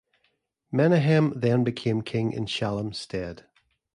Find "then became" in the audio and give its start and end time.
1.39-2.01